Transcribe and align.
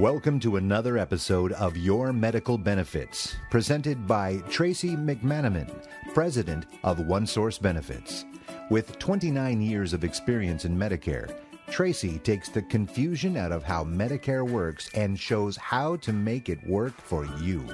Welcome 0.00 0.40
to 0.40 0.56
another 0.56 0.98
episode 0.98 1.52
of 1.52 1.76
Your 1.76 2.12
Medical 2.12 2.58
Benefits, 2.58 3.36
presented 3.48 4.08
by 4.08 4.38
Tracy 4.50 4.96
McManaman, 4.96 5.72
President 6.12 6.66
of 6.82 6.98
OneSource 6.98 7.62
Benefits. 7.62 8.24
With 8.70 8.98
29 8.98 9.62
years 9.62 9.92
of 9.92 10.02
experience 10.02 10.64
in 10.64 10.76
Medicare, 10.76 11.32
Tracy 11.70 12.18
takes 12.18 12.48
the 12.48 12.62
confusion 12.62 13.36
out 13.36 13.52
of 13.52 13.62
how 13.62 13.84
Medicare 13.84 14.46
works 14.46 14.90
and 14.94 15.18
shows 15.18 15.56
how 15.56 15.94
to 15.98 16.12
make 16.12 16.48
it 16.48 16.58
work 16.66 17.00
for 17.00 17.24
you. 17.40 17.64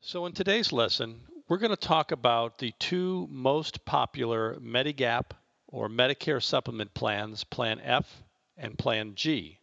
So, 0.00 0.24
in 0.24 0.32
today's 0.32 0.72
lesson, 0.72 1.20
we're 1.48 1.58
going 1.58 1.68
to 1.68 1.76
talk 1.76 2.12
about 2.12 2.56
the 2.56 2.72
two 2.78 3.28
most 3.30 3.84
popular 3.84 4.56
Medigap 4.56 5.32
or 5.68 5.88
Medicare 5.88 6.42
supplement 6.42 6.94
plans, 6.94 7.44
Plan 7.44 7.80
F 7.80 8.22
and 8.56 8.78
Plan 8.78 9.14
G. 9.14 9.58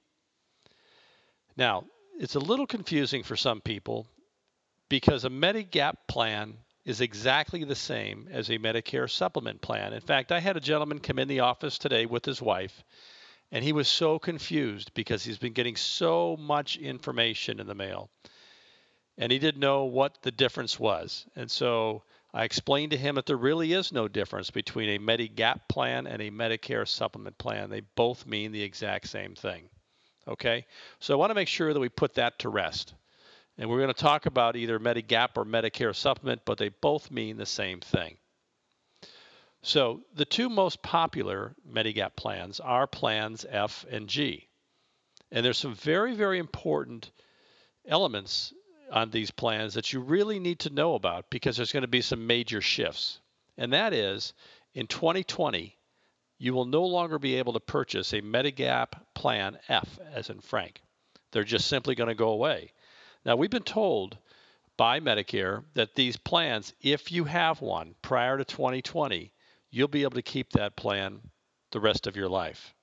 Now, 1.55 1.85
it's 2.19 2.35
a 2.35 2.39
little 2.39 2.67
confusing 2.67 3.23
for 3.23 3.35
some 3.35 3.61
people 3.61 4.07
because 4.89 5.25
a 5.25 5.29
Medigap 5.29 5.95
plan 6.07 6.57
is 6.85 7.01
exactly 7.01 7.63
the 7.63 7.75
same 7.75 8.27
as 8.31 8.49
a 8.49 8.57
Medicare 8.57 9.09
supplement 9.09 9.61
plan. 9.61 9.93
In 9.93 10.01
fact, 10.01 10.31
I 10.31 10.39
had 10.39 10.57
a 10.57 10.61
gentleman 10.61 10.99
come 10.99 11.19
in 11.19 11.27
the 11.27 11.39
office 11.39 11.77
today 11.77 12.05
with 12.05 12.25
his 12.25 12.41
wife, 12.41 12.83
and 13.51 13.63
he 13.63 13.71
was 13.71 13.87
so 13.87 14.19
confused 14.19 14.93
because 14.93 15.23
he's 15.23 15.37
been 15.37 15.53
getting 15.53 15.75
so 15.75 16.35
much 16.37 16.75
information 16.75 17.59
in 17.59 17.67
the 17.67 17.75
mail. 17.75 18.09
And 19.17 19.31
he 19.31 19.39
didn't 19.39 19.61
know 19.61 19.85
what 19.85 20.21
the 20.23 20.31
difference 20.31 20.79
was. 20.79 21.25
And 21.35 21.49
so 21.49 22.03
I 22.33 22.45
explained 22.45 22.91
to 22.91 22.97
him 22.97 23.15
that 23.15 23.27
there 23.27 23.37
really 23.37 23.73
is 23.73 23.91
no 23.91 24.07
difference 24.07 24.49
between 24.49 24.89
a 24.89 24.99
Medigap 24.99 25.67
plan 25.69 26.07
and 26.07 26.21
a 26.21 26.31
Medicare 26.31 26.87
supplement 26.87 27.37
plan. 27.37 27.69
They 27.69 27.81
both 27.81 28.25
mean 28.25 28.51
the 28.51 28.63
exact 28.63 29.07
same 29.07 29.35
thing. 29.35 29.69
Okay? 30.27 30.65
So 30.99 31.13
I 31.13 31.17
want 31.17 31.29
to 31.29 31.35
make 31.35 31.47
sure 31.47 31.73
that 31.73 31.79
we 31.79 31.89
put 31.89 32.15
that 32.15 32.39
to 32.39 32.49
rest. 32.49 32.95
And 33.57 33.69
we're 33.69 33.81
going 33.81 33.93
to 33.93 34.01
talk 34.01 34.25
about 34.25 34.55
either 34.55 34.79
Medigap 34.79 35.37
or 35.37 35.45
Medicare 35.45 35.95
supplement, 35.95 36.41
but 36.43 36.57
they 36.57 36.69
both 36.69 37.11
mean 37.11 37.37
the 37.37 37.45
same 37.45 37.81
thing. 37.81 38.17
So 39.61 40.01
the 40.15 40.25
two 40.25 40.49
most 40.49 40.81
popular 40.81 41.55
Medigap 41.71 42.15
plans 42.15 42.59
are 42.59 42.87
plans 42.87 43.45
F 43.47 43.85
and 43.91 44.07
G. 44.07 44.47
And 45.31 45.45
there's 45.45 45.57
some 45.59 45.75
very, 45.75 46.15
very 46.15 46.39
important 46.39 47.11
elements 47.87 48.53
on 48.91 49.09
these 49.09 49.31
plans 49.31 49.73
that 49.73 49.93
you 49.93 49.99
really 49.99 50.39
need 50.39 50.59
to 50.59 50.69
know 50.69 50.95
about 50.95 51.29
because 51.29 51.57
there's 51.57 51.71
going 51.71 51.81
to 51.81 51.87
be 51.87 52.01
some 52.01 52.27
major 52.27 52.61
shifts. 52.61 53.19
And 53.57 53.73
that 53.73 53.93
is 53.93 54.33
in 54.73 54.87
2020, 54.87 55.77
you 56.37 56.53
will 56.53 56.65
no 56.65 56.83
longer 56.83 57.19
be 57.19 57.35
able 57.35 57.53
to 57.53 57.59
purchase 57.59 58.13
a 58.13 58.21
Medigap 58.21 58.93
Plan 59.13 59.57
F, 59.69 59.99
as 60.13 60.29
in 60.29 60.41
Frank. 60.41 60.81
They're 61.31 61.43
just 61.43 61.67
simply 61.67 61.95
going 61.95 62.09
to 62.09 62.15
go 62.15 62.29
away. 62.29 62.71
Now, 63.25 63.35
we've 63.35 63.49
been 63.49 63.63
told 63.63 64.17
by 64.75 64.99
Medicare 64.99 65.63
that 65.75 65.95
these 65.95 66.17
plans, 66.17 66.73
if 66.81 67.11
you 67.11 67.23
have 67.25 67.61
one 67.61 67.95
prior 68.01 68.37
to 68.37 68.45
2020, 68.45 69.31
you'll 69.69 69.87
be 69.87 70.03
able 70.03 70.15
to 70.15 70.21
keep 70.21 70.51
that 70.51 70.75
plan 70.75 71.21
the 71.71 71.79
rest 71.79 72.07
of 72.07 72.15
your 72.15 72.29
life. 72.29 72.73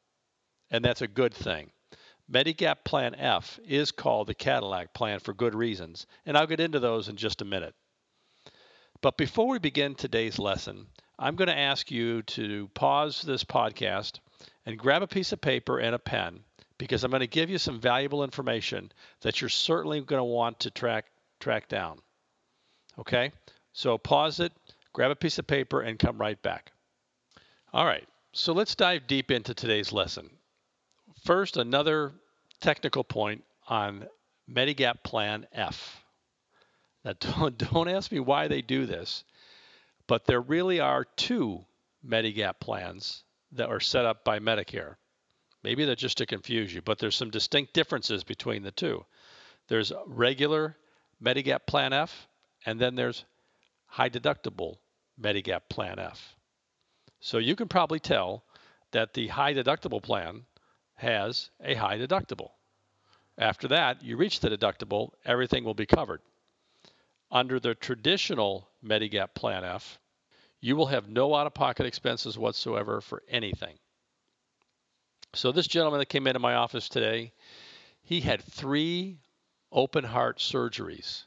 And 0.70 0.84
that's 0.84 1.02
a 1.02 1.08
good 1.08 1.34
thing. 1.34 1.70
Medigap 2.32 2.84
Plan 2.84 3.16
F 3.16 3.58
is 3.66 3.90
called 3.90 4.28
the 4.28 4.34
Cadillac 4.34 4.94
plan 4.94 5.18
for 5.18 5.34
good 5.34 5.54
reasons, 5.54 6.06
and 6.24 6.38
I'll 6.38 6.46
get 6.46 6.60
into 6.60 6.78
those 6.78 7.08
in 7.08 7.16
just 7.16 7.42
a 7.42 7.44
minute. 7.44 7.74
But 9.02 9.16
before 9.16 9.48
we 9.48 9.58
begin 9.58 9.94
today's 9.94 10.38
lesson, 10.38 10.86
I'm 11.18 11.34
going 11.34 11.48
to 11.48 11.58
ask 11.58 11.90
you 11.90 12.22
to 12.22 12.68
pause 12.74 13.22
this 13.22 13.42
podcast 13.42 14.20
and 14.64 14.78
grab 14.78 15.02
a 15.02 15.08
piece 15.08 15.32
of 15.32 15.40
paper 15.40 15.78
and 15.78 15.94
a 15.94 15.98
pen 15.98 16.44
because 16.78 17.02
I'm 17.02 17.10
going 17.10 17.20
to 17.20 17.26
give 17.26 17.50
you 17.50 17.58
some 17.58 17.80
valuable 17.80 18.22
information 18.22 18.92
that 19.22 19.40
you're 19.40 19.50
certainly 19.50 20.00
going 20.00 20.20
to 20.20 20.24
want 20.24 20.60
to 20.60 20.70
track 20.70 21.06
track 21.40 21.68
down. 21.68 21.98
Okay? 22.98 23.32
So 23.72 23.98
pause 23.98 24.40
it, 24.40 24.52
grab 24.92 25.10
a 25.10 25.16
piece 25.16 25.38
of 25.38 25.46
paper 25.46 25.80
and 25.80 25.98
come 25.98 26.18
right 26.18 26.40
back. 26.40 26.72
All 27.72 27.86
right. 27.86 28.06
So 28.32 28.52
let's 28.52 28.74
dive 28.74 29.06
deep 29.06 29.30
into 29.30 29.52
today's 29.52 29.92
lesson. 29.92 30.30
First, 31.24 31.56
another 31.56 32.12
technical 32.60 33.04
point 33.04 33.44
on 33.68 34.06
Medigap 34.50 35.02
Plan 35.02 35.46
F. 35.52 36.02
Now, 37.04 37.12
don't, 37.20 37.56
don't 37.56 37.88
ask 37.88 38.10
me 38.10 38.20
why 38.20 38.48
they 38.48 38.62
do 38.62 38.86
this, 38.86 39.24
but 40.06 40.24
there 40.26 40.40
really 40.40 40.80
are 40.80 41.04
two 41.16 41.64
Medigap 42.06 42.60
plans 42.60 43.24
that 43.52 43.68
are 43.68 43.80
set 43.80 44.04
up 44.04 44.24
by 44.24 44.38
Medicare. 44.38 44.96
Maybe 45.62 45.84
they're 45.84 45.94
just 45.94 46.18
to 46.18 46.26
confuse 46.26 46.72
you, 46.72 46.80
but 46.80 46.98
there's 46.98 47.16
some 47.16 47.30
distinct 47.30 47.74
differences 47.74 48.24
between 48.24 48.62
the 48.62 48.70
two. 48.70 49.04
There's 49.68 49.92
regular 50.06 50.76
Medigap 51.22 51.66
Plan 51.66 51.92
F, 51.92 52.28
and 52.64 52.80
then 52.80 52.94
there's 52.94 53.24
high 53.86 54.08
deductible 54.08 54.76
Medigap 55.20 55.68
Plan 55.68 55.98
F. 55.98 56.36
So 57.20 57.36
you 57.36 57.54
can 57.54 57.68
probably 57.68 58.00
tell 58.00 58.44
that 58.92 59.12
the 59.12 59.28
high 59.28 59.52
deductible 59.52 60.02
plan 60.02 60.46
has 61.00 61.50
a 61.62 61.74
high 61.74 61.98
deductible. 61.98 62.52
After 63.36 63.68
that, 63.68 64.02
you 64.02 64.16
reach 64.16 64.40
the 64.40 64.48
deductible, 64.50 65.10
everything 65.24 65.64
will 65.64 65.74
be 65.74 65.86
covered. 65.86 66.20
Under 67.30 67.60
the 67.60 67.74
traditional 67.74 68.68
Medigap 68.84 69.34
Plan 69.34 69.64
F, 69.64 69.98
you 70.60 70.76
will 70.76 70.86
have 70.86 71.08
no 71.08 71.34
out 71.34 71.46
of 71.46 71.54
pocket 71.54 71.86
expenses 71.86 72.38
whatsoever 72.38 73.00
for 73.00 73.22
anything. 73.28 73.78
So, 75.34 75.52
this 75.52 75.68
gentleman 75.68 76.00
that 76.00 76.10
came 76.10 76.26
into 76.26 76.40
my 76.40 76.54
office 76.54 76.88
today, 76.88 77.32
he 78.02 78.20
had 78.20 78.42
three 78.42 79.20
open 79.72 80.04
heart 80.04 80.38
surgeries, 80.38 81.24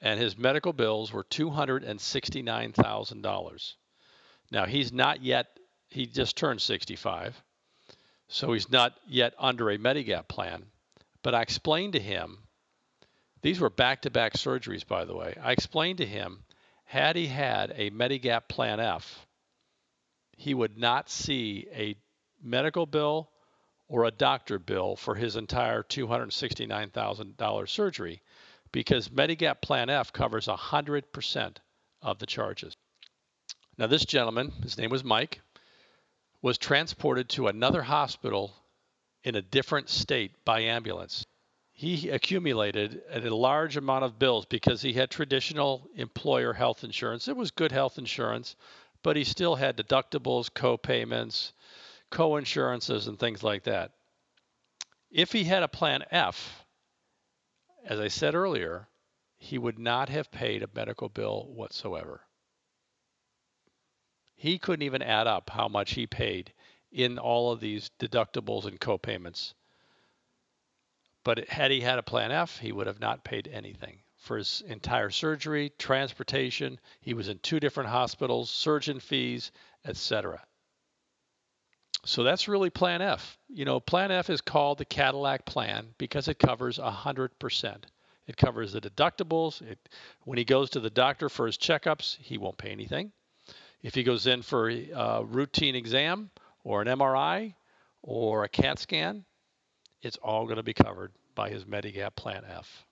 and 0.00 0.18
his 0.18 0.36
medical 0.36 0.72
bills 0.72 1.12
were 1.12 1.22
$269,000. 1.24 3.74
Now, 4.50 4.66
he's 4.66 4.92
not 4.92 5.22
yet, 5.22 5.46
he 5.88 6.06
just 6.06 6.36
turned 6.36 6.60
65. 6.60 7.40
So 8.32 8.54
he's 8.54 8.70
not 8.70 8.98
yet 9.06 9.34
under 9.38 9.68
a 9.68 9.76
Medigap 9.76 10.26
plan. 10.26 10.64
But 11.22 11.34
I 11.34 11.42
explained 11.42 11.92
to 11.92 12.00
him, 12.00 12.38
these 13.42 13.60
were 13.60 13.68
back 13.68 14.02
to 14.02 14.10
back 14.10 14.32
surgeries, 14.32 14.86
by 14.86 15.04
the 15.04 15.14
way. 15.14 15.36
I 15.40 15.52
explained 15.52 15.98
to 15.98 16.06
him, 16.06 16.44
had 16.84 17.14
he 17.14 17.26
had 17.26 17.74
a 17.76 17.90
Medigap 17.90 18.48
Plan 18.48 18.80
F, 18.80 19.26
he 20.38 20.54
would 20.54 20.78
not 20.78 21.10
see 21.10 21.66
a 21.74 21.94
medical 22.42 22.86
bill 22.86 23.30
or 23.86 24.04
a 24.04 24.10
doctor 24.10 24.58
bill 24.58 24.96
for 24.96 25.14
his 25.14 25.36
entire 25.36 25.82
$269,000 25.82 27.68
surgery 27.68 28.22
because 28.72 29.10
Medigap 29.10 29.60
Plan 29.60 29.90
F 29.90 30.10
covers 30.10 30.46
100% 30.46 31.56
of 32.00 32.18
the 32.18 32.26
charges. 32.26 32.74
Now, 33.76 33.88
this 33.88 34.06
gentleman, 34.06 34.52
his 34.62 34.78
name 34.78 34.90
was 34.90 35.04
Mike, 35.04 35.42
was 36.42 36.58
transported 36.58 37.28
to 37.28 37.46
another 37.46 37.82
hospital 37.82 38.52
in 39.22 39.36
a 39.36 39.42
different 39.42 39.88
state 39.88 40.44
by 40.44 40.60
ambulance. 40.60 41.24
He 41.70 42.10
accumulated 42.10 43.00
a 43.10 43.34
large 43.34 43.76
amount 43.76 44.04
of 44.04 44.18
bills 44.18 44.44
because 44.46 44.82
he 44.82 44.92
had 44.92 45.10
traditional 45.10 45.88
employer 45.94 46.52
health 46.52 46.84
insurance. 46.84 47.28
It 47.28 47.36
was 47.36 47.52
good 47.52 47.72
health 47.72 47.96
insurance, 47.96 48.56
but 49.02 49.16
he 49.16 49.24
still 49.24 49.54
had 49.54 49.76
deductibles, 49.76 50.52
co-payments, 50.52 51.52
co-insurances, 52.10 53.06
and 53.06 53.18
things 53.18 53.42
like 53.42 53.64
that. 53.64 53.92
If 55.10 55.32
he 55.32 55.44
had 55.44 55.62
a 55.62 55.68
plan 55.68 56.04
F, 56.10 56.66
as 57.84 58.00
I 58.00 58.08
said 58.08 58.34
earlier, 58.34 58.88
he 59.38 59.58
would 59.58 59.78
not 59.78 60.08
have 60.08 60.30
paid 60.30 60.62
a 60.62 60.68
medical 60.74 61.08
bill 61.08 61.46
whatsoever 61.52 62.22
he 64.42 64.58
couldn't 64.58 64.82
even 64.82 65.02
add 65.02 65.28
up 65.28 65.50
how 65.50 65.68
much 65.68 65.92
he 65.92 66.04
paid 66.04 66.52
in 66.90 67.16
all 67.16 67.52
of 67.52 67.60
these 67.60 67.92
deductibles 68.00 68.64
and 68.64 68.80
co-payments. 68.80 69.54
But 71.22 71.48
had 71.48 71.70
he 71.70 71.80
had 71.80 72.00
a 72.00 72.02
plan 72.02 72.32
F, 72.32 72.58
he 72.58 72.72
would 72.72 72.88
have 72.88 72.98
not 72.98 73.22
paid 73.22 73.46
anything 73.46 74.00
for 74.16 74.36
his 74.36 74.60
entire 74.66 75.10
surgery, 75.10 75.70
transportation. 75.78 76.80
He 77.02 77.14
was 77.14 77.28
in 77.28 77.38
two 77.38 77.60
different 77.60 77.90
hospitals, 77.90 78.50
surgeon 78.50 78.98
fees, 78.98 79.52
etc. 79.84 80.44
So 82.04 82.24
that's 82.24 82.48
really 82.48 82.70
plan 82.70 83.00
F. 83.00 83.38
You 83.48 83.64
know, 83.64 83.78
plan 83.78 84.10
F 84.10 84.28
is 84.28 84.40
called 84.40 84.78
the 84.78 84.84
Cadillac 84.84 85.46
plan 85.46 85.94
because 85.98 86.26
it 86.26 86.40
covers 86.40 86.78
100%. 86.78 87.84
It 88.26 88.36
covers 88.36 88.72
the 88.72 88.80
deductibles. 88.80 89.62
It, 89.62 89.78
when 90.24 90.36
he 90.36 90.44
goes 90.44 90.70
to 90.70 90.80
the 90.80 90.90
doctor 90.90 91.28
for 91.28 91.46
his 91.46 91.58
checkups, 91.58 92.16
he 92.16 92.38
won't 92.38 92.58
pay 92.58 92.70
anything. 92.70 93.12
If 93.82 93.94
he 93.94 94.04
goes 94.04 94.26
in 94.26 94.42
for 94.42 94.68
a 94.70 95.24
routine 95.24 95.74
exam 95.74 96.30
or 96.64 96.82
an 96.82 96.88
MRI 96.88 97.54
or 98.02 98.44
a 98.44 98.48
CAT 98.48 98.78
scan, 98.78 99.24
it's 100.02 100.16
all 100.18 100.44
going 100.44 100.56
to 100.56 100.62
be 100.62 100.74
covered 100.74 101.12
by 101.34 101.50
his 101.50 101.64
Medigap 101.64 102.14
Plan 102.14 102.44
F. 102.48 102.86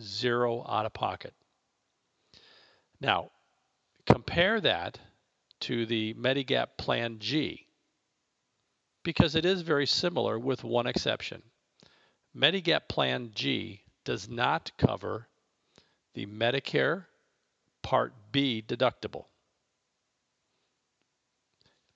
Zero 0.00 0.64
out 0.68 0.86
of 0.86 0.92
pocket. 0.92 1.34
Now, 3.00 3.30
compare 4.06 4.60
that 4.60 4.98
to 5.60 5.86
the 5.86 6.14
Medigap 6.14 6.76
Plan 6.76 7.18
G. 7.18 7.66
because 9.02 9.34
it 9.34 9.44
is 9.44 9.62
very 9.62 9.86
similar 9.86 10.38
with 10.38 10.64
one 10.64 10.86
exception. 10.86 11.42
Medigap 12.36 12.88
Plan 12.88 13.30
G 13.34 13.82
does 14.04 14.28
not 14.28 14.70
cover 14.78 15.28
the 16.14 16.26
Medicare 16.26 17.06
Part 17.82 18.12
B 18.32 18.62
deductible. 18.66 19.26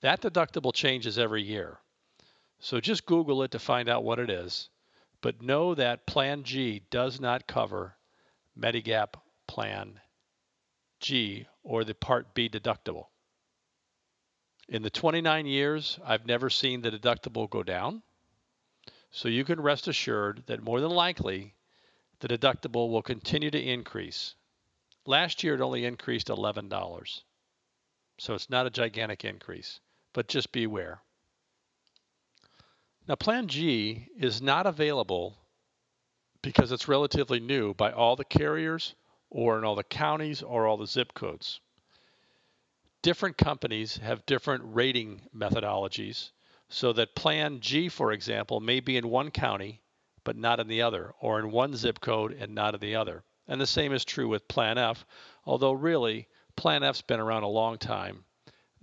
That 0.01 0.21
deductible 0.21 0.73
changes 0.73 1.17
every 1.17 1.43
year. 1.43 1.79
So 2.59 2.79
just 2.79 3.05
Google 3.05 3.43
it 3.43 3.51
to 3.51 3.59
find 3.59 3.89
out 3.89 4.03
what 4.03 4.19
it 4.19 4.29
is. 4.29 4.69
But 5.21 5.41
know 5.41 5.75
that 5.75 6.05
Plan 6.05 6.43
G 6.43 6.81
does 6.89 7.19
not 7.19 7.47
cover 7.47 7.97
Medigap 8.57 9.15
Plan 9.47 9.99
G 11.01 11.47
or 11.63 11.83
the 11.83 11.93
Part 11.93 12.33
B 12.33 12.49
deductible. 12.49 13.07
In 14.69 14.83
the 14.83 14.89
29 14.89 15.45
years, 15.45 15.99
I've 16.05 16.25
never 16.25 16.49
seen 16.49 16.81
the 16.81 16.91
deductible 16.91 17.49
go 17.49 17.63
down. 17.63 18.03
So 19.11 19.27
you 19.27 19.43
can 19.43 19.59
rest 19.59 19.87
assured 19.87 20.43
that 20.45 20.61
more 20.61 20.79
than 20.79 20.91
likely 20.91 21.55
the 22.19 22.27
deductible 22.27 22.89
will 22.89 23.01
continue 23.01 23.49
to 23.49 23.61
increase. 23.61 24.35
Last 25.05 25.43
year 25.43 25.55
it 25.55 25.61
only 25.61 25.85
increased 25.85 26.27
$11. 26.27 27.21
So 28.19 28.33
it's 28.33 28.49
not 28.49 28.67
a 28.67 28.69
gigantic 28.69 29.25
increase, 29.25 29.79
but 30.13 30.27
just 30.27 30.51
beware. 30.51 31.01
Now, 33.07 33.15
Plan 33.15 33.47
G 33.47 34.07
is 34.17 34.41
not 34.41 34.67
available 34.67 35.37
because 36.41 36.71
it's 36.71 36.87
relatively 36.87 37.39
new 37.39 37.73
by 37.73 37.91
all 37.91 38.15
the 38.15 38.23
carriers 38.23 38.95
or 39.29 39.57
in 39.57 39.63
all 39.63 39.75
the 39.75 39.83
counties 39.83 40.41
or 40.43 40.67
all 40.67 40.77
the 40.77 40.87
zip 40.87 41.13
codes. 41.13 41.59
Different 43.01 43.37
companies 43.37 43.97
have 43.97 44.25
different 44.25 44.63
rating 44.65 45.21
methodologies, 45.35 46.31
so 46.67 46.93
that 46.93 47.15
Plan 47.15 47.61
G, 47.61 47.89
for 47.89 48.11
example, 48.11 48.59
may 48.59 48.79
be 48.79 48.97
in 48.97 49.09
one 49.09 49.31
county 49.31 49.81
but 50.23 50.35
not 50.35 50.59
in 50.59 50.67
the 50.67 50.81
other, 50.81 51.13
or 51.19 51.39
in 51.39 51.51
one 51.51 51.75
zip 51.75 51.99
code 52.01 52.33
and 52.33 52.53
not 52.53 52.75
in 52.75 52.79
the 52.79 52.95
other. 52.95 53.23
And 53.47 53.59
the 53.59 53.65
same 53.65 53.93
is 53.93 54.05
true 54.05 54.27
with 54.27 54.47
Plan 54.47 54.77
F, 54.77 55.05
although 55.45 55.71
really, 55.71 56.27
Plan 56.55 56.83
F's 56.83 57.01
been 57.01 57.19
around 57.19 57.43
a 57.43 57.47
long 57.47 57.77
time, 57.77 58.25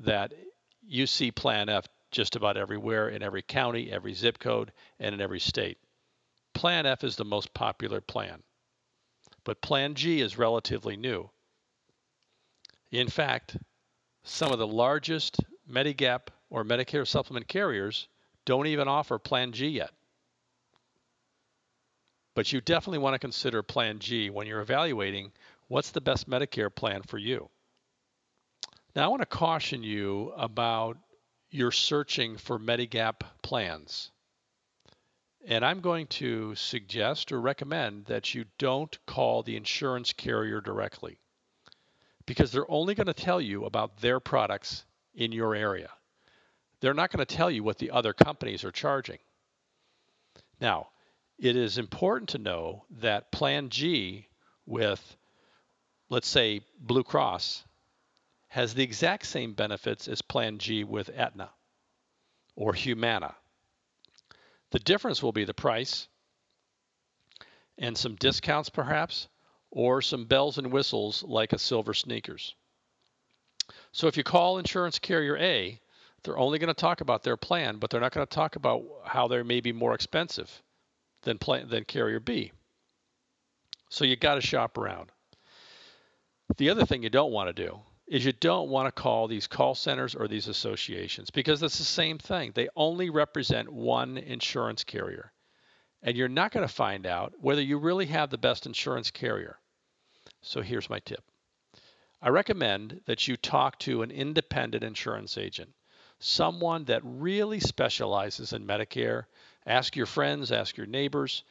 that 0.00 0.32
you 0.86 1.06
see 1.06 1.30
Plan 1.30 1.68
F 1.68 1.86
just 2.10 2.36
about 2.36 2.56
everywhere 2.56 3.08
in 3.08 3.22
every 3.22 3.42
county, 3.42 3.90
every 3.90 4.14
zip 4.14 4.38
code, 4.38 4.72
and 4.98 5.14
in 5.14 5.20
every 5.20 5.40
state. 5.40 5.78
Plan 6.54 6.86
F 6.86 7.04
is 7.04 7.16
the 7.16 7.24
most 7.24 7.52
popular 7.52 8.00
plan. 8.00 8.42
But 9.44 9.60
Plan 9.60 9.94
G 9.94 10.20
is 10.20 10.38
relatively 10.38 10.96
new. 10.96 11.30
In 12.90 13.08
fact, 13.08 13.56
some 14.22 14.52
of 14.52 14.58
the 14.58 14.66
largest 14.66 15.36
Medigap 15.70 16.28
or 16.50 16.64
Medicare 16.64 17.06
supplement 17.06 17.48
carriers 17.48 18.08
don't 18.44 18.66
even 18.68 18.88
offer 18.88 19.18
Plan 19.18 19.52
G 19.52 19.68
yet. 19.68 19.90
But 22.34 22.52
you 22.52 22.60
definitely 22.60 22.98
want 22.98 23.14
to 23.14 23.18
consider 23.18 23.62
Plan 23.62 23.98
G 23.98 24.30
when 24.30 24.46
you're 24.46 24.60
evaluating 24.60 25.32
what's 25.68 25.90
the 25.90 26.00
best 26.00 26.28
Medicare 26.28 26.74
plan 26.74 27.02
for 27.02 27.18
you. 27.18 27.48
Now, 28.96 29.04
I 29.04 29.08
want 29.08 29.20
to 29.20 29.26
caution 29.26 29.82
you 29.82 30.32
about 30.38 30.96
you're 31.50 31.70
searching 31.70 32.38
for 32.38 32.58
Medigap 32.58 33.20
plans. 33.42 34.10
And 35.46 35.62
I'm 35.66 35.80
going 35.80 36.06
to 36.06 36.54
suggest 36.54 37.30
or 37.30 37.38
recommend 37.38 38.06
that 38.06 38.34
you 38.34 38.46
don't 38.56 38.98
call 39.04 39.42
the 39.42 39.54
insurance 39.54 40.14
carrier 40.14 40.62
directly 40.62 41.18
because 42.24 42.50
they're 42.50 42.70
only 42.70 42.94
going 42.94 43.06
to 43.06 43.12
tell 43.12 43.38
you 43.38 43.66
about 43.66 43.98
their 43.98 44.18
products 44.18 44.86
in 45.14 45.30
your 45.30 45.54
area. 45.54 45.90
They're 46.80 46.94
not 46.94 47.12
going 47.12 47.24
to 47.24 47.36
tell 47.36 47.50
you 47.50 47.62
what 47.62 47.76
the 47.76 47.90
other 47.90 48.14
companies 48.14 48.64
are 48.64 48.72
charging. 48.72 49.18
Now, 50.58 50.88
it 51.38 51.54
is 51.54 51.76
important 51.76 52.30
to 52.30 52.38
know 52.38 52.86
that 53.02 53.30
Plan 53.30 53.68
G 53.68 54.26
with, 54.64 55.16
let's 56.08 56.28
say, 56.28 56.62
Blue 56.80 57.04
Cross 57.04 57.62
has 58.56 58.72
the 58.72 58.82
exact 58.82 59.26
same 59.26 59.52
benefits 59.52 60.08
as 60.08 60.22
Plan 60.22 60.56
G 60.56 60.82
with 60.82 61.10
Aetna 61.10 61.50
or 62.54 62.72
Humana. 62.72 63.34
The 64.70 64.78
difference 64.78 65.22
will 65.22 65.32
be 65.32 65.44
the 65.44 65.52
price 65.52 66.08
and 67.76 67.98
some 67.98 68.14
discounts 68.14 68.70
perhaps, 68.70 69.28
or 69.70 70.00
some 70.00 70.24
bells 70.24 70.56
and 70.56 70.72
whistles 70.72 71.22
like 71.22 71.52
a 71.52 71.58
silver 71.58 71.92
sneakers. 71.92 72.54
So 73.92 74.06
if 74.06 74.16
you 74.16 74.24
call 74.24 74.56
insurance 74.56 74.98
carrier 74.98 75.36
A, 75.36 75.78
they're 76.24 76.38
only 76.38 76.58
going 76.58 76.68
to 76.68 76.74
talk 76.74 77.02
about 77.02 77.24
their 77.24 77.36
plan, 77.36 77.76
but 77.76 77.90
they're 77.90 78.00
not 78.00 78.12
going 78.12 78.26
to 78.26 78.34
talk 78.34 78.56
about 78.56 78.84
how 79.04 79.28
they 79.28 79.42
may 79.42 79.60
be 79.60 79.72
more 79.72 79.92
expensive 79.92 80.62
than 81.24 81.36
plan, 81.36 81.68
than 81.68 81.84
carrier 81.84 82.20
B. 82.20 82.52
So 83.90 84.06
you 84.06 84.16
got 84.16 84.36
to 84.36 84.40
shop 84.40 84.78
around. 84.78 85.12
The 86.56 86.70
other 86.70 86.86
thing 86.86 87.02
you 87.02 87.10
don't 87.10 87.32
want 87.32 87.54
to 87.54 87.66
do 87.66 87.80
is 88.06 88.24
you 88.24 88.32
don't 88.32 88.68
want 88.68 88.86
to 88.86 89.02
call 89.02 89.26
these 89.26 89.46
call 89.46 89.74
centers 89.74 90.14
or 90.14 90.28
these 90.28 90.48
associations 90.48 91.30
because 91.30 91.62
it's 91.62 91.78
the 91.78 91.84
same 91.84 92.18
thing. 92.18 92.52
They 92.54 92.68
only 92.76 93.10
represent 93.10 93.72
one 93.72 94.16
insurance 94.16 94.84
carrier. 94.84 95.32
And 96.02 96.16
you're 96.16 96.28
not 96.28 96.52
going 96.52 96.66
to 96.66 96.72
find 96.72 97.06
out 97.06 97.34
whether 97.40 97.62
you 97.62 97.78
really 97.78 98.06
have 98.06 98.30
the 98.30 98.38
best 98.38 98.66
insurance 98.66 99.10
carrier. 99.10 99.58
So 100.40 100.60
here's 100.60 100.90
my 100.90 101.00
tip 101.00 101.24
I 102.22 102.28
recommend 102.28 103.00
that 103.06 103.26
you 103.26 103.36
talk 103.36 103.78
to 103.80 104.02
an 104.02 104.10
independent 104.10 104.84
insurance 104.84 105.36
agent, 105.36 105.72
someone 106.20 106.84
that 106.84 107.02
really 107.04 107.60
specializes 107.60 108.52
in 108.52 108.66
Medicare. 108.66 109.24
Ask 109.66 109.96
your 109.96 110.06
friends, 110.06 110.52
ask 110.52 110.76
your 110.76 110.86
neighbors. 110.86 111.42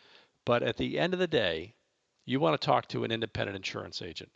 But 0.46 0.64
at 0.64 0.78
the 0.78 1.00
end 1.00 1.14
of 1.14 1.20
the 1.20 1.28
day, 1.28 1.76
you 2.24 2.40
want 2.40 2.60
to 2.60 2.66
talk 2.66 2.88
to 2.90 3.04
an 3.04 3.12
independent 3.12 3.56
insurance 3.56 4.02
agent. 4.02 4.32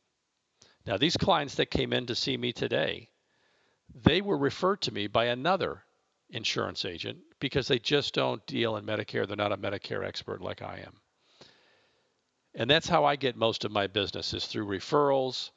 Now, 0.86 0.98
these 0.98 1.18
clients 1.18 1.56
that 1.56 1.72
came 1.72 1.94
in 1.94 2.06
to 2.08 2.16
see 2.16 2.38
me 2.38 2.52
today, 2.52 3.10
they 3.94 4.22
were 4.22 4.38
referred 4.38 4.82
to 4.82 4.94
me 4.94 5.08
by 5.08 5.26
another 5.26 5.84
insurance 6.30 6.86
agent 6.86 7.20
because 7.40 7.68
they 7.68 7.80
just 7.80 8.14
don't 8.14 8.46
deal 8.46 8.78
in 8.78 8.86
Medicare. 8.86 9.28
They're 9.28 9.36
not 9.36 9.52
a 9.52 9.58
Medicare 9.58 10.06
expert 10.06 10.42
like 10.42 10.62
I 10.62 10.84
am. 10.86 11.02
And 12.56 12.70
that's 12.70 12.90
how 12.90 13.06
I 13.06 13.16
get 13.16 13.36
most 13.36 13.66
of 13.66 13.72
my 13.72 13.88
business 13.88 14.34
is 14.34 14.46
through 14.46 14.68
referrals 14.68 15.52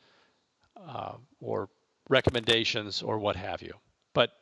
uh, 0.77 1.15
or 1.41 1.69
recommendations 2.09 3.03
or 3.03 3.19
what 3.19 3.37
have 3.37 3.63
you. 3.63 3.73
But 4.13 4.33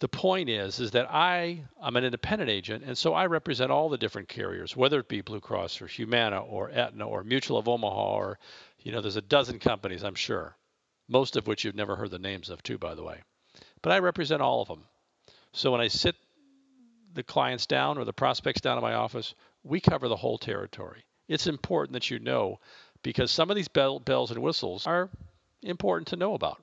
the 0.00 0.08
point 0.08 0.48
is 0.48 0.80
is 0.80 0.90
that 0.90 1.06
I 1.08 1.62
I'm 1.80 1.96
an 1.96 2.04
independent 2.04 2.50
agent 2.50 2.82
and 2.84 2.98
so 2.98 3.14
I 3.14 3.26
represent 3.26 3.70
all 3.70 3.88
the 3.88 3.98
different 3.98 4.28
carriers 4.28 4.76
whether 4.76 4.98
it 4.98 5.08
be 5.08 5.20
Blue 5.20 5.40
Cross 5.40 5.80
or 5.80 5.86
Humana 5.86 6.40
or 6.40 6.70
Aetna 6.70 7.06
or 7.06 7.22
Mutual 7.22 7.58
of 7.58 7.68
Omaha 7.68 8.16
or 8.16 8.38
you 8.84 8.92
know 8.92 9.00
there's 9.00 9.16
a 9.16 9.22
dozen 9.22 9.58
companies 9.58 10.04
I'm 10.04 10.14
sure 10.14 10.56
most 11.08 11.36
of 11.36 11.48
which 11.48 11.64
you've 11.64 11.74
never 11.74 11.96
heard 11.96 12.12
the 12.12 12.18
names 12.18 12.48
of 12.48 12.62
too 12.62 12.78
by 12.78 12.94
the 12.94 13.02
way 13.02 13.22
but 13.82 13.92
I 13.92 13.98
represent 13.98 14.40
all 14.40 14.62
of 14.62 14.68
them 14.68 14.84
so 15.52 15.72
when 15.72 15.80
I 15.80 15.88
sit 15.88 16.14
the 17.12 17.24
clients 17.24 17.66
down 17.66 17.98
or 17.98 18.04
the 18.04 18.12
prospects 18.12 18.60
down 18.60 18.78
in 18.78 18.82
my 18.82 18.94
office 18.94 19.34
we 19.64 19.80
cover 19.80 20.06
the 20.06 20.16
whole 20.16 20.38
territory 20.38 21.04
it's 21.26 21.48
important 21.48 21.94
that 21.94 22.10
you 22.10 22.20
know 22.20 22.60
because 23.02 23.30
some 23.30 23.50
of 23.50 23.56
these 23.56 23.68
bell, 23.68 23.98
bells 23.98 24.30
and 24.30 24.40
whistles 24.40 24.86
are 24.86 25.10
important 25.62 26.06
to 26.08 26.16
know 26.16 26.34
about 26.34 26.62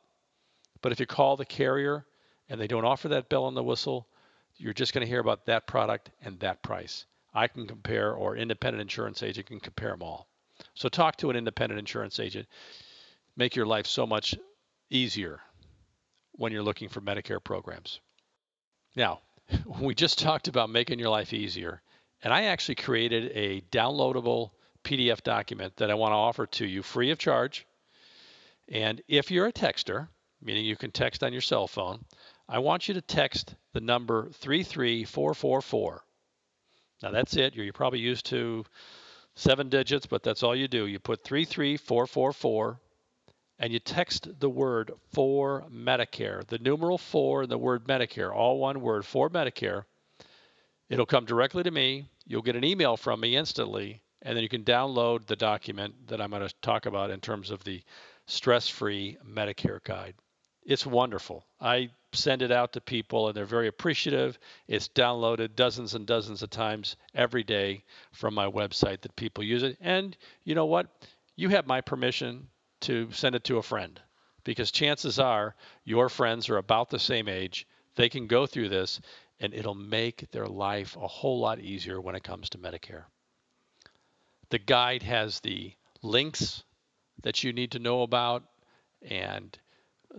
but 0.81 0.91
if 0.91 0.99
you 0.99 1.05
call 1.05 1.35
the 1.35 1.45
carrier 1.45 2.05
and 2.49 2.59
they 2.59 2.67
don't 2.67 2.85
offer 2.85 3.07
that 3.09 3.29
bell 3.29 3.47
and 3.47 3.55
the 3.55 3.63
whistle, 3.63 4.07
you're 4.57 4.73
just 4.73 4.93
going 4.93 5.05
to 5.05 5.09
hear 5.09 5.21
about 5.21 5.45
that 5.45 5.67
product 5.67 6.09
and 6.21 6.39
that 6.39 6.61
price. 6.61 7.05
I 7.33 7.47
can 7.47 7.65
compare, 7.65 8.13
or 8.13 8.35
independent 8.35 8.81
insurance 8.81 9.23
agent 9.23 9.47
can 9.47 9.61
compare 9.61 9.91
them 9.91 10.03
all. 10.03 10.27
So 10.73 10.89
talk 10.89 11.17
to 11.17 11.29
an 11.29 11.35
independent 11.35 11.79
insurance 11.79 12.19
agent. 12.19 12.47
Make 13.35 13.55
your 13.55 13.65
life 13.65 13.87
so 13.87 14.05
much 14.05 14.35
easier 14.89 15.39
when 16.33 16.51
you're 16.51 16.63
looking 16.63 16.89
for 16.89 17.01
Medicare 17.01 17.43
programs. 17.43 17.99
Now, 18.95 19.21
we 19.81 19.95
just 19.95 20.19
talked 20.19 20.47
about 20.47 20.69
making 20.69 20.99
your 20.99 21.09
life 21.09 21.33
easier, 21.33 21.81
and 22.23 22.33
I 22.33 22.43
actually 22.43 22.75
created 22.75 23.31
a 23.35 23.61
downloadable 23.71 24.51
PDF 24.83 25.21
document 25.23 25.77
that 25.77 25.91
I 25.91 25.95
want 25.95 26.11
to 26.11 26.17
offer 26.17 26.47
to 26.47 26.65
you 26.65 26.81
free 26.81 27.11
of 27.11 27.19
charge. 27.19 27.65
And 28.69 29.01
if 29.07 29.31
you're 29.31 29.47
a 29.47 29.53
texter, 29.53 30.07
meaning 30.41 30.65
you 30.65 30.75
can 30.75 30.91
text 30.91 31.23
on 31.23 31.33
your 31.33 31.41
cell 31.41 31.67
phone, 31.67 32.03
I 32.47 32.59
want 32.59 32.87
you 32.87 32.95
to 32.95 33.01
text 33.01 33.55
the 33.73 33.81
number 33.81 34.29
33444. 34.31 36.03
Now 37.03 37.11
that's 37.11 37.35
it. 37.35 37.55
You're 37.55 37.73
probably 37.73 37.99
used 37.99 38.25
to 38.27 38.65
seven 39.35 39.69
digits, 39.69 40.05
but 40.05 40.23
that's 40.23 40.43
all 40.43 40.55
you 40.55 40.67
do. 40.67 40.85
You 40.87 40.99
put 40.99 41.23
33444 41.23 42.79
and 43.59 43.71
you 43.71 43.79
text 43.79 44.27
the 44.39 44.49
word 44.49 44.91
for 45.13 45.65
Medicare, 45.71 46.45
the 46.47 46.57
numeral 46.57 46.97
four 46.97 47.43
and 47.43 47.51
the 47.51 47.57
word 47.57 47.85
Medicare, 47.85 48.33
all 48.33 48.57
one 48.57 48.81
word 48.81 49.05
for 49.05 49.29
Medicare. 49.29 49.83
It'll 50.89 51.05
come 51.05 51.25
directly 51.25 51.63
to 51.63 51.71
me. 51.71 52.05
You'll 52.25 52.41
get 52.41 52.55
an 52.55 52.65
email 52.65 52.97
from 52.97 53.19
me 53.19 53.37
instantly, 53.37 54.01
and 54.23 54.35
then 54.35 54.43
you 54.43 54.49
can 54.49 54.63
download 54.63 55.27
the 55.27 55.35
document 55.35 56.07
that 56.07 56.19
I'm 56.19 56.31
going 56.31 56.47
to 56.47 56.53
talk 56.61 56.85
about 56.85 57.11
in 57.11 57.19
terms 57.19 57.51
of 57.51 57.63
the 57.63 57.83
stress 58.25 58.67
free 58.67 59.17
Medicare 59.25 59.83
guide. 59.83 60.15
It's 60.63 60.85
wonderful. 60.85 61.45
I 61.59 61.89
send 62.13 62.41
it 62.41 62.51
out 62.51 62.73
to 62.73 62.81
people 62.81 63.27
and 63.27 63.35
they're 63.35 63.45
very 63.45 63.67
appreciative. 63.67 64.37
It's 64.67 64.87
downloaded 64.89 65.55
dozens 65.55 65.95
and 65.95 66.05
dozens 66.05 66.43
of 66.43 66.49
times 66.49 66.97
every 67.15 67.43
day 67.43 67.83
from 68.11 68.33
my 68.33 68.45
website 68.45 69.01
that 69.01 69.15
people 69.15 69.43
use 69.43 69.63
it. 69.63 69.77
And 69.81 70.15
you 70.43 70.55
know 70.55 70.65
what? 70.65 70.87
You 71.35 71.49
have 71.49 71.65
my 71.65 71.81
permission 71.81 72.47
to 72.81 73.11
send 73.11 73.35
it 73.35 73.43
to 73.45 73.57
a 73.57 73.63
friend 73.63 73.99
because 74.43 74.71
chances 74.71 75.19
are 75.19 75.55
your 75.83 76.09
friends 76.09 76.49
are 76.49 76.57
about 76.57 76.89
the 76.89 76.99
same 76.99 77.27
age. 77.27 77.67
They 77.95 78.09
can 78.09 78.27
go 78.27 78.45
through 78.45 78.69
this 78.69 79.01
and 79.39 79.53
it'll 79.53 79.75
make 79.75 80.29
their 80.31 80.47
life 80.47 80.95
a 80.95 81.07
whole 81.07 81.39
lot 81.39 81.59
easier 81.59 81.99
when 81.99 82.15
it 82.15 82.23
comes 82.23 82.49
to 82.49 82.57
Medicare. 82.57 83.05
The 84.49 84.59
guide 84.59 85.03
has 85.03 85.39
the 85.39 85.73
links 86.03 86.63
that 87.23 87.43
you 87.43 87.53
need 87.53 87.71
to 87.71 87.79
know 87.79 88.03
about 88.03 88.43
and 89.01 89.57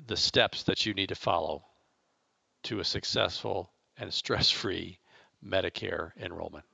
the 0.06 0.16
steps 0.16 0.64
that 0.64 0.86
you 0.86 0.94
need 0.94 1.08
to 1.08 1.14
follow 1.14 1.64
to 2.64 2.80
a 2.80 2.84
successful 2.84 3.70
and 3.96 4.12
stress 4.12 4.50
free 4.50 4.98
Medicare 5.44 6.12
enrollment. 6.20 6.64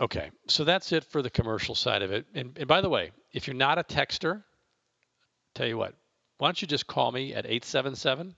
Okay, 0.00 0.30
so 0.46 0.64
that's 0.64 0.92
it 0.92 1.04
for 1.04 1.22
the 1.22 1.30
commercial 1.30 1.74
side 1.74 2.02
of 2.02 2.12
it. 2.12 2.26
And, 2.34 2.56
and, 2.56 2.68
by 2.68 2.80
the 2.80 2.88
way, 2.88 3.10
if 3.32 3.46
you're 3.46 3.56
not 3.56 3.78
a 3.78 3.82
texter, 3.82 4.44
tell 5.54 5.66
you 5.66 5.76
what, 5.76 5.94
why 6.38 6.48
don't 6.48 6.62
you 6.62 6.68
just 6.68 6.86
call 6.86 7.10
me 7.10 7.34
at 7.34 7.46
877 7.46 8.36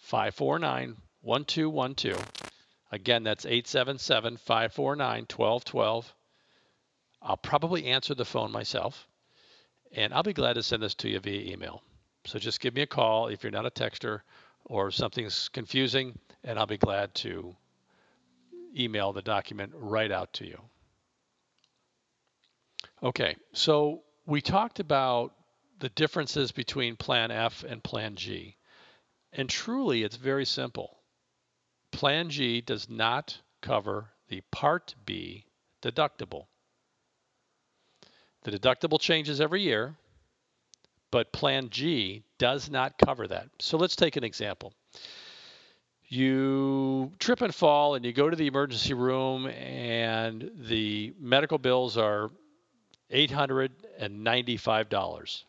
549 0.00 0.96
1212. 1.22 2.32
Again, 2.92 3.22
that's 3.22 3.46
877 3.46 4.36
549 4.36 5.26
1212. 5.34 6.14
I'll 7.22 7.36
probably 7.36 7.86
answer 7.86 8.14
the 8.14 8.24
phone 8.24 8.52
myself, 8.52 9.08
and 9.92 10.12
I'll 10.12 10.22
be 10.22 10.32
glad 10.32 10.54
to 10.54 10.62
send 10.62 10.82
this 10.82 10.94
to 10.96 11.08
you 11.08 11.18
via 11.18 11.52
email. 11.52 11.82
So 12.28 12.38
just 12.38 12.60
give 12.60 12.74
me 12.74 12.82
a 12.82 12.86
call 12.86 13.28
if 13.28 13.42
you're 13.42 13.50
not 13.50 13.64
a 13.64 13.70
texter 13.70 14.20
or 14.66 14.90
something's 14.90 15.48
confusing, 15.48 16.18
and 16.44 16.58
I'll 16.58 16.66
be 16.66 16.76
glad 16.76 17.14
to 17.16 17.56
email 18.78 19.14
the 19.14 19.22
document 19.22 19.72
right 19.74 20.12
out 20.12 20.34
to 20.34 20.46
you. 20.46 20.60
Okay, 23.02 23.34
so 23.54 24.02
we 24.26 24.42
talked 24.42 24.78
about 24.78 25.32
the 25.78 25.88
differences 25.88 26.52
between 26.52 26.96
Plan 26.96 27.30
F 27.30 27.64
and 27.66 27.82
Plan 27.82 28.14
G. 28.14 28.56
And 29.32 29.48
truly, 29.48 30.02
it's 30.02 30.16
very 30.16 30.44
simple. 30.44 30.98
Plan 31.92 32.28
G 32.28 32.60
does 32.60 32.90
not 32.90 33.38
cover 33.62 34.10
the 34.28 34.42
Part 34.50 34.94
B 35.06 35.46
deductible. 35.80 36.44
The 38.42 38.50
deductible 38.50 39.00
changes 39.00 39.40
every 39.40 39.62
year, 39.62 39.96
but 41.10 41.32
Plan 41.32 41.70
G 41.70 42.22
does 42.38 42.70
not 42.70 42.98
cover 42.98 43.26
that. 43.28 43.48
So 43.58 43.78
let's 43.78 43.96
take 43.96 44.16
an 44.16 44.24
example. 44.24 44.74
You 46.08 47.12
trip 47.18 47.40
and 47.42 47.54
fall 47.54 47.94
and 47.94 48.04
you 48.04 48.12
go 48.12 48.28
to 48.30 48.36
the 48.36 48.46
emergency 48.46 48.94
room 48.94 49.46
and 49.46 50.50
the 50.54 51.12
medical 51.20 51.58
bills 51.58 51.98
are 51.98 52.30
$895. 53.12 55.44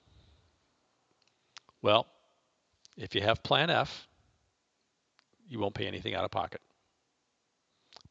Well, 1.81 2.05
if 2.97 3.15
you 3.15 3.21
have 3.21 3.41
Plan 3.41 3.69
F, 3.69 4.05
you 5.47 5.59
won't 5.59 5.75
pay 5.75 5.87
anything 5.87 6.13
out 6.13 6.25
of 6.25 6.31
pocket. 6.31 6.59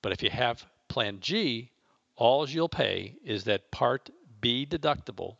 But 0.00 0.12
if 0.12 0.22
you 0.22 0.30
have 0.30 0.64
Plan 0.88 1.20
G, 1.20 1.70
all 2.16 2.48
you'll 2.48 2.70
pay 2.70 3.16
is 3.22 3.44
that 3.44 3.70
Part 3.70 4.08
B 4.40 4.66
deductible 4.66 5.36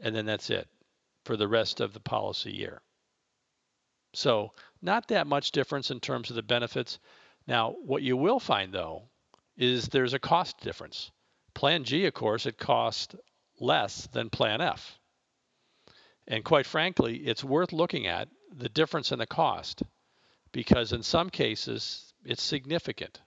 and 0.00 0.14
then 0.14 0.26
that's 0.26 0.50
it 0.50 0.68
for 1.24 1.36
the 1.36 1.48
rest 1.48 1.80
of 1.80 1.92
the 1.92 2.00
policy 2.00 2.52
year. 2.52 2.82
So, 4.14 4.52
not 4.80 5.08
that 5.08 5.26
much 5.26 5.50
difference 5.50 5.90
in 5.90 6.00
terms 6.00 6.30
of 6.30 6.36
the 6.36 6.42
benefits. 6.42 6.98
Now, 7.46 7.72
what 7.72 8.02
you 8.02 8.16
will 8.16 8.38
find 8.38 8.72
though 8.72 9.08
is 9.56 9.88
there's 9.88 10.14
a 10.14 10.18
cost 10.18 10.60
difference. 10.60 11.10
Plan 11.54 11.84
G, 11.84 12.06
of 12.06 12.14
course, 12.14 12.46
it 12.46 12.58
costs 12.58 13.14
less 13.58 14.06
than 14.08 14.30
Plan 14.30 14.60
F. 14.60 14.98
And 16.26 16.44
quite 16.44 16.66
frankly, 16.66 17.18
it's 17.26 17.44
worth 17.44 17.72
looking 17.72 18.06
at 18.06 18.28
the 18.52 18.68
difference 18.68 19.12
in 19.12 19.18
the 19.18 19.26
cost 19.26 19.82
because 20.52 20.92
in 20.92 21.02
some 21.02 21.30
cases 21.30 22.12
it's 22.24 22.42
significant. 22.42 23.20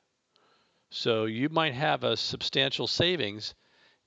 So 0.89 1.25
you 1.25 1.49
might 1.49 1.73
have 1.73 2.03
a 2.03 2.17
substantial 2.17 2.87
savings 2.87 3.53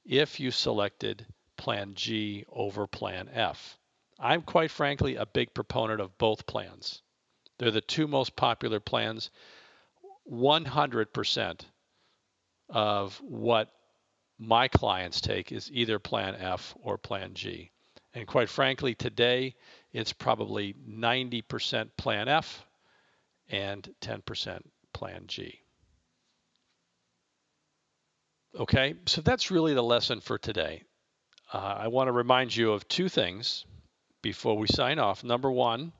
if 0.04 0.40
you 0.40 0.50
selected 0.50 1.26
Plan 1.60 1.92
G 1.94 2.46
over 2.50 2.86
Plan 2.86 3.28
F. 3.34 3.78
I'm 4.18 4.40
quite 4.40 4.70
frankly 4.70 5.16
a 5.16 5.26
big 5.26 5.52
proponent 5.52 6.00
of 6.00 6.16
both 6.16 6.46
plans. 6.46 7.02
They're 7.58 7.70
the 7.70 7.82
two 7.82 8.08
most 8.08 8.34
popular 8.34 8.80
plans. 8.80 9.30
100% 10.32 11.60
of 12.70 13.18
what 13.18 13.68
my 14.38 14.68
clients 14.68 15.20
take 15.20 15.52
is 15.52 15.70
either 15.70 15.98
Plan 15.98 16.34
F 16.34 16.74
or 16.80 16.96
Plan 16.96 17.34
G. 17.34 17.70
And 18.14 18.26
quite 18.26 18.48
frankly, 18.48 18.94
today 18.94 19.54
it's 19.92 20.14
probably 20.14 20.74
90% 20.88 21.90
Plan 21.98 22.26
F 22.28 22.64
and 23.50 23.86
10% 24.00 24.62
Plan 24.94 25.24
G. 25.26 25.60
Okay, 28.58 28.94
so 29.04 29.20
that's 29.20 29.50
really 29.50 29.74
the 29.74 29.82
lesson 29.82 30.20
for 30.20 30.38
today 30.38 30.84
uh, 31.52 31.76
I 31.78 31.88
want 31.88 32.08
to 32.08 32.12
remind 32.12 32.54
you 32.54 32.72
of 32.72 32.86
two 32.86 33.08
things 33.08 33.64
before 34.22 34.56
we 34.56 34.68
sign 34.68 34.98
off. 34.98 35.24
Number 35.24 35.50
one, 35.50 35.92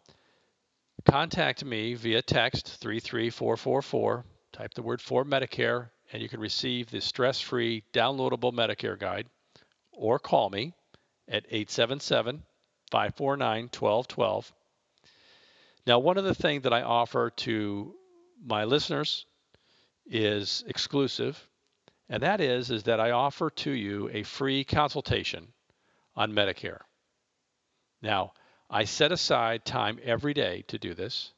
contact 1.05 1.65
me 1.65 1.95
via 1.95 2.23
text 2.23 2.79
33444. 2.81 4.25
Type 4.53 4.75
the 4.75 4.83
word 4.83 5.01
for 5.01 5.25
Medicare, 5.25 5.91
and 6.13 6.23
you 6.23 6.29
can 6.29 6.41
receive 6.41 6.91
the 6.91 7.01
stress 7.01 7.41
free 7.41 7.83
downloadable 7.93 8.53
Medicare 8.53 8.99
guide, 8.99 9.27
or 9.93 10.19
call 10.19 10.51
me 10.51 10.73
at 11.29 11.47
877 11.47 12.43
549 12.91 13.63
1212. 13.65 14.53
Now, 15.87 15.99
one 15.99 16.19
of 16.19 16.25
the 16.25 16.35
things 16.35 16.63
that 16.65 16.73
I 16.73 16.83
offer 16.83 17.31
to 17.31 17.95
my 18.45 18.65
listeners 18.65 19.27
is 20.07 20.63
exclusive 20.67 21.49
and 22.11 22.25
that 22.25 22.41
is 22.41 22.71
is 22.71 22.83
that 22.83 23.01
I 23.01 23.13
offer 23.13 23.51
to 23.51 23.71
you 23.71 24.11
a 24.13 24.25
free 24.25 24.65
consultation 24.65 25.47
on 26.17 26.33
Medicare. 26.33 26.81
Now, 28.03 28.33
I 28.69 28.85
set 28.85 29.13
aside 29.13 29.65
time 29.65 29.99
every 30.03 30.35
day 30.35 30.65
to 30.69 30.79
do 30.79 30.93
this, 30.93 31.33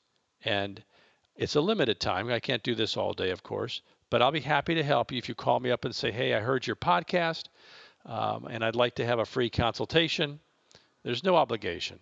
and 0.44 0.82
it's 1.36 1.56
a 1.56 1.60
limited 1.60 2.00
time. 2.00 2.30
I 2.30 2.40
can't 2.40 2.62
do 2.62 2.74
this 2.74 2.96
all 2.96 3.12
day, 3.12 3.30
of 3.30 3.42
course, 3.42 3.82
but 4.08 4.22
I'll 4.22 4.32
be 4.32 4.40
happy 4.40 4.74
to 4.74 4.82
help 4.82 5.12
you 5.12 5.18
if 5.18 5.28
you 5.28 5.34
call 5.34 5.60
me 5.60 5.70
up 5.70 5.84
and 5.84 5.94
say, 5.94 6.10
"Hey, 6.10 6.34
I 6.34 6.40
heard 6.40 6.66
your 6.66 6.76
podcast, 6.76 7.44
um, 8.06 8.46
and 8.46 8.64
I'd 8.64 8.74
like 8.74 8.94
to 8.96 9.06
have 9.06 9.18
a 9.18 9.26
free 9.26 9.50
consultation." 9.50 10.40
There's 11.02 11.24
no 11.24 11.36
obligation. 11.36 12.00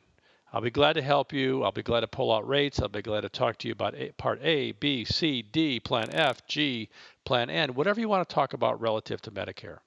I'll 0.52 0.60
be 0.60 0.70
glad 0.70 0.94
to 0.94 1.02
help 1.02 1.32
you. 1.32 1.62
I'll 1.62 1.70
be 1.70 1.82
glad 1.82 2.00
to 2.00 2.08
pull 2.08 2.32
out 2.32 2.48
rates. 2.48 2.80
I'll 2.80 2.88
be 2.88 3.02
glad 3.02 3.20
to 3.20 3.28
talk 3.28 3.58
to 3.58 3.68
you 3.68 3.72
about 3.72 3.94
a, 3.94 4.10
Part 4.12 4.40
A, 4.42 4.72
B, 4.72 5.04
C, 5.04 5.42
D, 5.42 5.78
Plan 5.78 6.10
F, 6.12 6.46
G, 6.48 6.88
Plan 7.24 7.50
N, 7.50 7.74
whatever 7.74 8.00
you 8.00 8.08
want 8.08 8.28
to 8.28 8.34
talk 8.34 8.52
about 8.52 8.80
relative 8.80 9.22
to 9.22 9.30
Medicare. 9.30 9.78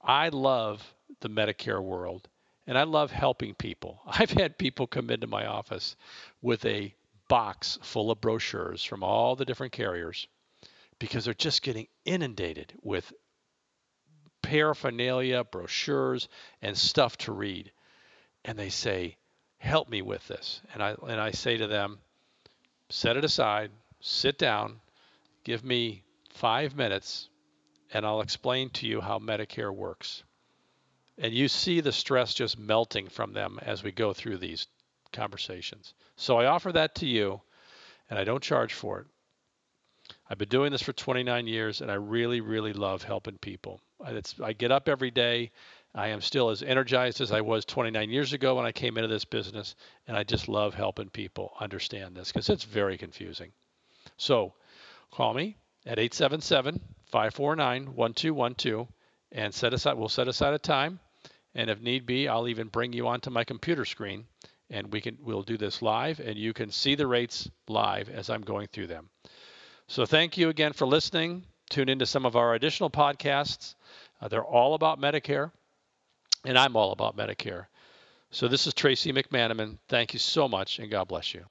I 0.00 0.28
love 0.28 0.94
the 1.20 1.28
Medicare 1.28 1.82
world 1.82 2.28
and 2.66 2.78
I 2.78 2.84
love 2.84 3.10
helping 3.10 3.54
people. 3.54 4.00
I've 4.06 4.30
had 4.30 4.58
people 4.58 4.86
come 4.86 5.10
into 5.10 5.26
my 5.26 5.46
office 5.46 5.96
with 6.42 6.64
a 6.64 6.94
box 7.28 7.78
full 7.82 8.12
of 8.12 8.20
brochures 8.20 8.84
from 8.84 9.02
all 9.02 9.34
the 9.34 9.44
different 9.44 9.72
carriers 9.72 10.28
because 11.00 11.24
they're 11.24 11.34
just 11.34 11.62
getting 11.62 11.88
inundated 12.04 12.72
with 12.82 13.12
paraphernalia, 14.42 15.42
brochures, 15.42 16.28
and 16.62 16.78
stuff 16.78 17.16
to 17.18 17.32
read. 17.32 17.72
And 18.44 18.56
they 18.56 18.68
say, 18.68 19.16
help 19.66 19.88
me 19.88 20.02
with 20.02 20.26
this. 20.28 20.60
And 20.72 20.82
I 20.82 20.94
and 21.08 21.20
I 21.20 21.32
say 21.32 21.56
to 21.56 21.66
them, 21.66 21.98
set 22.88 23.16
it 23.16 23.24
aside, 23.24 23.70
sit 24.00 24.38
down, 24.38 24.80
give 25.44 25.64
me 25.64 26.02
5 26.34 26.76
minutes 26.76 27.28
and 27.92 28.04
I'll 28.04 28.20
explain 28.20 28.70
to 28.70 28.86
you 28.86 29.00
how 29.00 29.18
Medicare 29.18 29.74
works. 29.74 30.22
And 31.18 31.32
you 31.32 31.48
see 31.48 31.80
the 31.80 31.92
stress 31.92 32.34
just 32.34 32.58
melting 32.58 33.08
from 33.08 33.32
them 33.32 33.58
as 33.62 33.82
we 33.82 33.92
go 33.92 34.12
through 34.12 34.38
these 34.38 34.66
conversations. 35.12 35.94
So 36.16 36.38
I 36.38 36.46
offer 36.46 36.72
that 36.72 36.96
to 36.96 37.06
you 37.06 37.40
and 38.10 38.18
I 38.18 38.24
don't 38.24 38.42
charge 38.42 38.74
for 38.74 39.00
it. 39.00 39.06
I've 40.28 40.38
been 40.38 40.48
doing 40.48 40.72
this 40.72 40.82
for 40.82 40.92
29 40.92 41.46
years 41.46 41.80
and 41.80 41.90
I 41.90 41.94
really, 41.94 42.40
really 42.40 42.72
love 42.72 43.02
helping 43.02 43.38
people. 43.38 43.80
It's, 44.06 44.34
I 44.40 44.52
get 44.52 44.72
up 44.72 44.88
every 44.88 45.10
day 45.10 45.52
I 45.96 46.08
am 46.08 46.20
still 46.20 46.50
as 46.50 46.62
energized 46.62 47.22
as 47.22 47.32
I 47.32 47.40
was 47.40 47.64
29 47.64 48.10
years 48.10 48.34
ago 48.34 48.56
when 48.56 48.66
I 48.66 48.72
came 48.72 48.98
into 48.98 49.08
this 49.08 49.24
business, 49.24 49.74
and 50.06 50.14
I 50.14 50.24
just 50.24 50.46
love 50.46 50.74
helping 50.74 51.08
people 51.08 51.54
understand 51.58 52.14
this 52.14 52.30
because 52.30 52.50
it's 52.50 52.64
very 52.64 52.98
confusing. 52.98 53.50
So 54.18 54.52
call 55.10 55.32
me 55.32 55.56
at 55.86 55.98
877 55.98 56.80
549 57.06 57.94
1212 57.94 58.88
and 59.32 59.54
set 59.54 59.72
aside, 59.72 59.94
we'll 59.94 60.10
set 60.10 60.28
aside 60.28 60.52
a 60.52 60.58
time 60.58 61.00
And 61.54 61.70
if 61.70 61.80
need 61.80 62.04
be, 62.04 62.28
I'll 62.28 62.48
even 62.48 62.68
bring 62.68 62.92
you 62.92 63.08
onto 63.08 63.30
my 63.30 63.44
computer 63.44 63.86
screen 63.86 64.26
and 64.68 64.92
we 64.92 65.00
can 65.00 65.16
we'll 65.22 65.42
do 65.42 65.56
this 65.56 65.80
live 65.80 66.20
and 66.20 66.36
you 66.36 66.52
can 66.52 66.70
see 66.70 66.94
the 66.94 67.06
rates 67.06 67.48
live 67.68 68.10
as 68.10 68.28
I'm 68.28 68.42
going 68.42 68.68
through 68.68 68.88
them. 68.88 69.08
So 69.88 70.04
thank 70.04 70.36
you 70.36 70.50
again 70.50 70.74
for 70.74 70.86
listening. 70.86 71.44
Tune 71.70 71.88
into 71.88 72.04
some 72.04 72.26
of 72.26 72.36
our 72.36 72.54
additional 72.54 72.90
podcasts. 72.90 73.74
Uh, 74.20 74.28
they're 74.28 74.44
all 74.44 74.74
about 74.74 75.00
Medicare, 75.00 75.50
and 76.46 76.56
I'm 76.56 76.76
all 76.76 76.92
about 76.92 77.16
Medicare. 77.16 77.66
So 78.30 78.48
this 78.48 78.66
is 78.66 78.74
Tracy 78.74 79.12
McManaman. 79.12 79.78
Thank 79.88 80.12
you 80.12 80.18
so 80.18 80.48
much, 80.48 80.78
and 80.78 80.90
God 80.90 81.08
bless 81.08 81.34
you. 81.34 81.44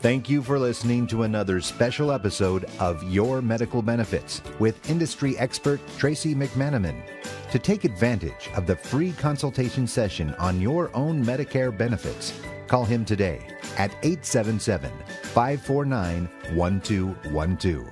Thank 0.00 0.30
you 0.30 0.42
for 0.42 0.58
listening 0.58 1.06
to 1.08 1.24
another 1.24 1.60
special 1.60 2.10
episode 2.10 2.64
of 2.78 3.02
Your 3.02 3.42
Medical 3.42 3.82
Benefits 3.82 4.40
with 4.58 4.88
industry 4.88 5.36
expert 5.38 5.78
Tracy 5.98 6.34
McManaman. 6.34 7.02
To 7.50 7.58
take 7.58 7.84
advantage 7.84 8.48
of 8.54 8.66
the 8.66 8.76
free 8.76 9.12
consultation 9.12 9.86
session 9.86 10.34
on 10.34 10.60
your 10.60 10.94
own 10.96 11.22
Medicare 11.22 11.76
benefits, 11.76 12.32
call 12.66 12.84
him 12.84 13.04
today 13.04 13.46
at 13.76 13.90
877 14.02 14.90
549 15.22 16.30
1212. 16.54 17.90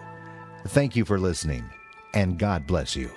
Thank 0.69 0.97
you 0.97 1.05
for 1.05 1.19
listening, 1.19 1.69
and 2.15 2.39
God 2.39 2.67
bless 2.67 2.97
you. 2.97 3.11